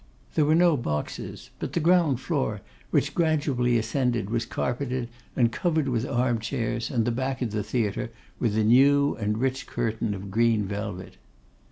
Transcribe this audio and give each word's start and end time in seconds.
There 0.33 0.45
were 0.45 0.55
no 0.55 0.77
boxes, 0.77 1.51
but 1.59 1.73
the 1.73 1.79
ground 1.79 2.19
floor, 2.19 2.61
which 2.89 3.13
gradually 3.13 3.77
ascended, 3.77 4.31
was 4.31 4.47
carpeted 4.47 5.09
and 5.35 5.51
covered 5.51 5.87
with 5.87 6.07
arm 6.07 6.39
chairs, 6.39 6.89
and 6.89 7.05
the 7.05 7.11
back 7.11 7.43
of 7.43 7.51
the 7.51 7.61
theatre 7.61 8.09
with 8.39 8.57
a 8.57 8.63
new 8.63 9.13
and 9.17 9.37
rich 9.37 9.67
curtain 9.67 10.15
of 10.15 10.31
green 10.31 10.65
velvet. 10.65 11.17